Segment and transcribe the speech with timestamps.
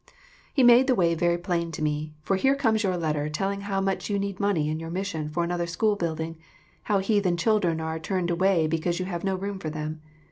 [0.51, 3.79] He made the way very plain to me, for here comes your letter telling how
[3.79, 6.37] much you need money in your mission for another school build ing;
[6.85, 10.01] how heathen children were turned away because you had no room for them.